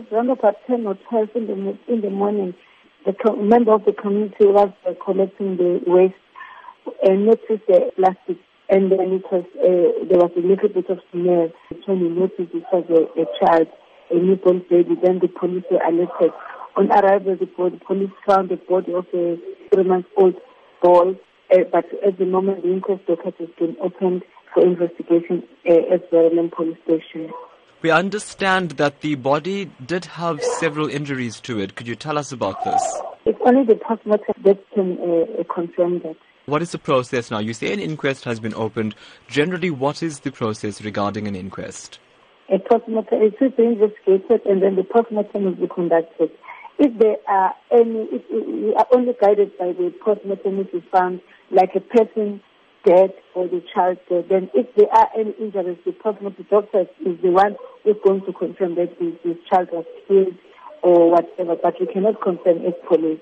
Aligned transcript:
was 0.00 0.12
around 0.12 0.30
about 0.30 0.56
10 0.66 0.86
or 0.86 0.96
12 1.08 1.28
in 1.34 1.46
the, 1.46 1.92
in 1.92 2.00
the 2.00 2.10
morning. 2.10 2.54
The 3.04 3.14
member 3.36 3.72
of 3.72 3.84
the 3.84 3.92
community 3.92 4.46
was 4.46 4.72
uh, 4.86 4.92
collecting 5.04 5.56
the 5.56 5.80
waste 5.86 6.14
and 7.02 7.26
noticed 7.26 7.66
the 7.68 7.92
plastic 7.96 8.38
and 8.68 8.92
then 8.92 9.18
it 9.18 9.24
was, 9.32 9.44
uh, 9.58 10.06
there 10.06 10.22
was 10.22 10.30
a 10.36 10.46
little 10.46 10.68
bit 10.68 10.88
of 10.90 11.00
smell. 11.10 11.50
When 11.86 11.98
he 11.98 12.08
noticed 12.08 12.54
it 12.54 12.64
was 12.72 12.86
a, 12.88 13.02
a 13.20 13.26
child, 13.42 13.66
a 14.10 14.14
newborn 14.14 14.64
baby, 14.70 14.94
then 15.02 15.18
the 15.18 15.26
police 15.26 15.64
were 15.70 15.82
alerted. 15.82 16.30
On 16.76 16.86
arrival, 16.88 17.36
the, 17.36 17.46
police 17.84 18.10
found 18.24 18.48
the 18.48 18.56
body 18.56 18.94
of 18.94 19.06
a 19.12 19.36
three-month-old 19.74 20.36
boy, 20.82 21.18
uh, 21.52 21.64
but 21.72 21.84
at 22.06 22.16
the 22.18 22.26
moment 22.26 22.62
the 22.62 22.72
inquest 22.72 23.06
docket 23.06 23.34
has 23.38 23.48
been 23.58 23.76
opened 23.82 24.22
for 24.54 24.62
investigation 24.64 25.42
uh, 25.68 25.94
at 25.94 26.08
the 26.12 26.50
police 26.54 26.78
station. 26.86 27.32
We 27.82 27.90
understand 27.90 28.72
that 28.72 29.00
the 29.00 29.14
body 29.14 29.70
did 29.86 30.04
have 30.04 30.42
several 30.58 30.88
injuries 30.90 31.40
to 31.40 31.58
it. 31.58 31.76
Could 31.76 31.88
you 31.88 31.96
tell 31.96 32.18
us 32.18 32.30
about 32.30 32.62
this? 32.62 32.82
It's 33.24 33.38
only 33.46 33.64
the 33.64 33.76
postmortem 33.76 34.34
that 34.44 34.58
can 34.74 34.98
uh, 34.98 35.44
confirm 35.54 36.00
that. 36.00 36.16
What 36.44 36.60
is 36.60 36.72
the 36.72 36.78
process 36.78 37.30
now? 37.30 37.38
You 37.38 37.54
say 37.54 37.72
an 37.72 37.80
inquest 37.80 38.24
has 38.24 38.38
been 38.38 38.52
opened. 38.52 38.94
Generally, 39.28 39.70
what 39.70 40.02
is 40.02 40.20
the 40.20 40.30
process 40.30 40.82
regarding 40.82 41.26
an 41.26 41.34
inquest? 41.34 42.00
A 42.52 42.58
postmortem 42.58 43.22
is 43.22 43.32
investigated 43.40 44.44
and 44.44 44.62
then 44.62 44.76
the 44.76 44.84
postmortem 44.84 45.44
will 45.44 45.54
be 45.54 45.68
conducted. 45.68 46.30
If 46.78 46.98
there 46.98 47.16
are 47.28 47.54
any, 47.70 48.08
if 48.12 48.22
we 48.30 48.74
are 48.74 48.86
only 48.92 49.14
guided 49.18 49.56
by 49.56 49.72
the 49.72 49.90
postmortem 50.04 50.58
which 50.58 50.74
is 50.74 50.82
found, 50.92 51.20
like 51.50 51.70
a 51.74 51.80
person 51.80 52.42
dead 52.84 53.12
or 53.34 53.46
the 53.48 53.62
child 53.74 53.98
dead, 54.08 54.26
then 54.28 54.50
if 54.54 54.66
there 54.74 54.92
are 54.92 55.08
any 55.16 55.32
injuries, 55.40 55.78
the 55.84 55.92
postmortem 55.92 56.46
doctor 56.50 56.86
is 57.04 57.20
the 57.22 57.30
one 57.30 57.56
who 57.84 57.90
is 57.90 57.96
going 58.04 58.24
to 58.26 58.32
confirm 58.32 58.74
that 58.76 58.98
this, 58.98 59.36
child 59.48 59.68
was 59.72 59.84
killed 60.08 60.34
or 60.82 61.10
whatever, 61.10 61.56
but 61.62 61.74
we 61.80 61.86
cannot 61.86 62.22
confirm 62.22 62.64
as 62.66 62.74
police. 62.88 63.20